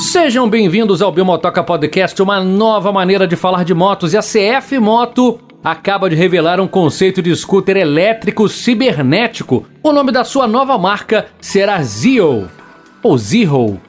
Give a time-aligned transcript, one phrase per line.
[0.00, 4.12] Sejam bem-vindos ao Biomotoca Podcast, uma nova maneira de falar de motos.
[4.12, 9.66] E a CF Moto acaba de revelar um conceito de scooter elétrico cibernético.
[9.82, 12.48] O nome da sua nova marca será Zio,
[13.02, 13.80] ou Zero,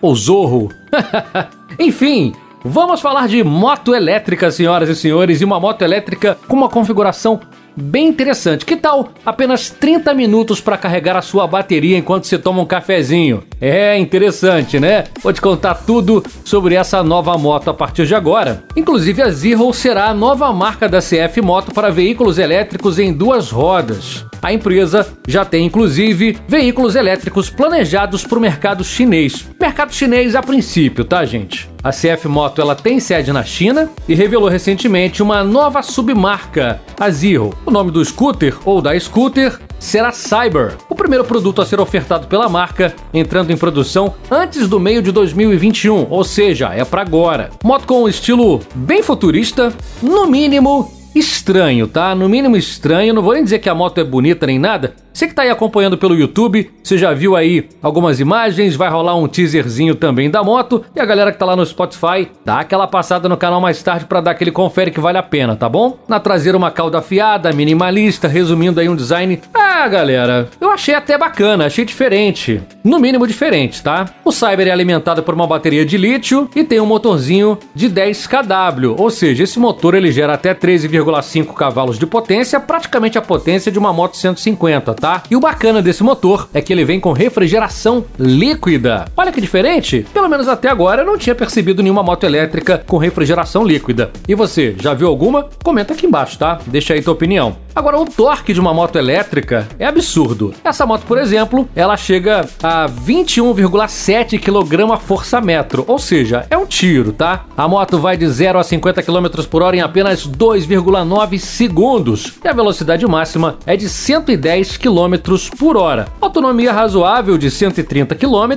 [0.00, 0.70] ou Zorro.
[1.78, 2.32] Enfim,
[2.64, 7.40] vamos falar de moto elétrica, senhoras e senhores, e uma moto elétrica com uma configuração
[7.76, 8.64] bem interessante.
[8.64, 13.44] Que tal apenas 30 minutos para carregar a sua bateria enquanto você toma um cafezinho?
[13.60, 15.04] É interessante, né?
[15.22, 18.64] Vou te contar tudo sobre essa nova moto a partir de agora.
[18.76, 23.50] Inclusive a Zero será a nova marca da CF Moto para veículos elétricos em duas
[23.50, 24.26] rodas.
[24.42, 29.48] A empresa já tem inclusive veículos elétricos planejados para o mercado chinês.
[29.58, 31.68] Mercado chinês a princípio, tá, gente?
[31.82, 37.10] A CF Moto ela tem sede na China e revelou recentemente uma nova submarca, a
[37.10, 37.56] Zero.
[37.64, 40.74] O nome do scooter ou da scooter será Cyber,
[41.06, 46.08] primeiro produto a ser ofertado pela marca, entrando em produção antes do meio de 2021,
[46.10, 47.50] ou seja, é para agora.
[47.62, 49.72] Moto com um estilo bem futurista,
[50.02, 52.12] no mínimo estranho, tá?
[52.12, 53.14] No mínimo estranho.
[53.14, 55.50] Não vou nem dizer que a moto é bonita nem nada, você que está aí
[55.50, 60.44] acompanhando pelo YouTube, você já viu aí algumas imagens, vai rolar um teaserzinho também da
[60.44, 60.84] moto.
[60.94, 64.04] E a galera que está lá no Spotify, dá aquela passada no canal mais tarde
[64.04, 65.96] para dar aquele confere que vale a pena, tá bom?
[66.06, 69.40] Na traseira uma cauda afiada, minimalista, resumindo aí um design.
[69.54, 72.60] Ah, galera, eu achei até bacana, achei diferente.
[72.84, 74.04] No mínimo diferente, tá?
[74.22, 78.26] O Cyber é alimentado por uma bateria de lítio e tem um motorzinho de 10
[78.26, 83.72] kW, ou seja, esse motor ele gera até 13,5 cavalos de potência, praticamente a potência
[83.72, 85.05] de uma moto 150, tá?
[85.06, 85.22] Tá?
[85.30, 89.04] E o bacana desse motor é que ele vem com refrigeração líquida.
[89.16, 90.04] Olha que diferente!
[90.12, 94.10] Pelo menos até agora eu não tinha percebido nenhuma moto elétrica com refrigeração líquida.
[94.26, 95.48] E você, já viu alguma?
[95.62, 96.58] Comenta aqui embaixo, tá?
[96.66, 97.65] Deixa aí tua opinião.
[97.76, 100.54] Agora, o torque de uma moto elétrica é absurdo.
[100.64, 107.12] Essa moto, por exemplo, ela chega a 21,7 kg força-metro, ou seja, é um tiro,
[107.12, 107.44] tá?
[107.54, 112.48] A moto vai de 0 a 50 km por hora em apenas 2,9 segundos e
[112.48, 116.08] a velocidade máxima é de 110 km por hora.
[116.18, 118.52] Autonomia razoável de 130 km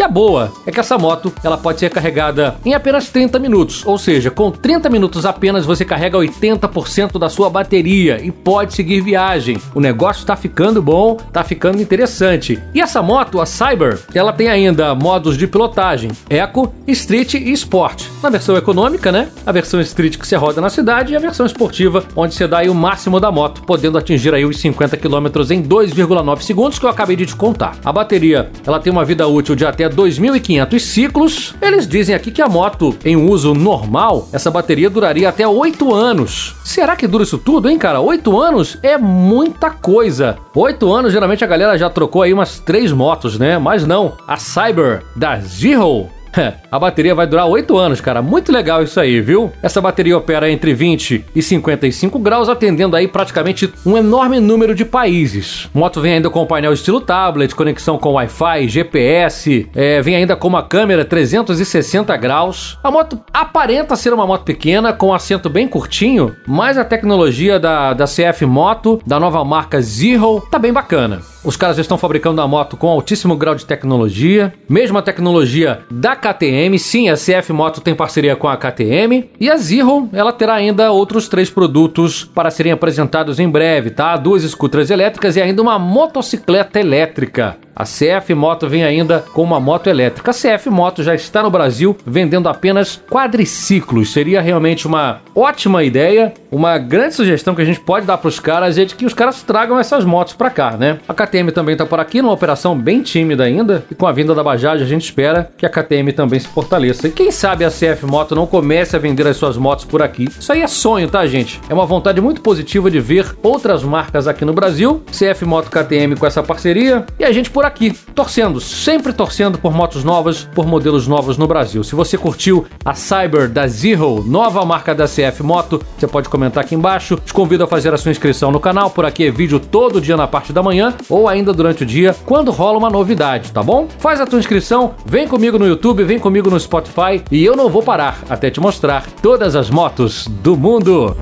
[0.00, 3.82] e a boa é que essa moto ela pode ser carregada em apenas 30 minutos,
[3.84, 9.02] ou seja, com 30 minutos apenas você carrega 80% da sua bateria e pode seguir
[9.02, 9.58] viagem.
[9.74, 12.58] O negócio tá ficando bom, tá ficando interessante.
[12.72, 18.04] E essa moto, a Cyber, ela tem ainda modos de pilotagem: Eco, Street e Sport.
[18.22, 19.28] Na versão econômica, né?
[19.44, 22.62] A versão Street que você roda na cidade e a versão esportiva, onde você dá
[22.62, 26.90] o máximo da moto, podendo atingir aí os 50 km em 2,9 segundos que eu
[26.90, 27.76] acabei de te contar.
[27.84, 31.54] A bateria, ela tem uma vida útil de até 2.500 ciclos.
[31.60, 36.56] Eles dizem aqui que a moto em uso normal, essa bateria duraria até 8 anos.
[36.64, 38.00] Será que dura isso tudo, hein, cara?
[38.00, 38.78] 8 anos?
[38.82, 40.36] é muita coisa.
[40.54, 43.58] Oito anos, geralmente a galera já trocou aí umas três motos, né?
[43.58, 46.08] Mas não, a Cyber da Zero
[46.70, 48.22] a bateria vai durar 8 anos, cara.
[48.22, 49.52] Muito legal isso aí, viu?
[49.62, 54.84] Essa bateria opera entre 20 e 55 graus, atendendo aí praticamente um enorme número de
[54.84, 55.68] países.
[55.74, 60.36] A moto vem ainda com painel estilo tablet, conexão com Wi-Fi, GPS, é, vem ainda
[60.36, 62.78] com uma câmera 360 graus.
[62.82, 67.92] A moto aparenta ser uma moto pequena, com assento bem curtinho, mas a tecnologia da,
[67.92, 71.20] da CF Moto, da nova marca Zero, tá bem bacana.
[71.42, 76.59] Os caras estão fabricando a moto com altíssimo grau de tecnologia, mesma tecnologia da KTM.
[76.78, 79.30] Sim, a CF Moto tem parceria com a KTM.
[79.38, 84.16] E a Zero, ela terá ainda outros três produtos para serem apresentados em breve, tá?
[84.16, 87.56] Duas scooters elétricas e ainda uma motocicleta elétrica.
[87.74, 90.30] A CF Moto vem ainda com uma moto elétrica.
[90.30, 94.12] A CF Moto já está no Brasil vendendo apenas quadriciclos.
[94.12, 98.40] Seria realmente uma ótima ideia, uma grande sugestão que a gente pode dar para os
[98.40, 100.98] caras é de que os caras tragam essas motos para cá, né?
[101.08, 104.34] A KTM também está por aqui, numa operação bem tímida ainda, e com a vinda
[104.34, 107.08] da Bajaj a gente espera que a KTM também se fortaleça.
[107.08, 110.24] E quem sabe a CF Moto não comece a vender as suas motos por aqui.
[110.24, 111.60] Isso aí é sonho, tá, gente?
[111.68, 116.16] É uma vontade muito positiva de ver outras marcas aqui no Brasil, CF Moto KTM
[116.16, 120.66] com essa parceria, e a gente por aqui torcendo, sempre torcendo por motos novas, por
[120.66, 121.84] modelos novos no Brasil.
[121.84, 126.64] Se você curtiu a Cyber da Zero, nova marca da CF Moto, você pode comentar
[126.64, 127.20] aqui embaixo.
[127.22, 130.16] Te convido a fazer a sua inscrição no canal, por aqui é vídeo todo dia
[130.16, 133.88] na parte da manhã ou ainda durante o dia, quando rola uma novidade, tá bom?
[133.98, 137.68] Faz a tua inscrição, vem comigo no YouTube, vem comigo no Spotify e eu não
[137.68, 141.14] vou parar até te mostrar todas as motos do mundo.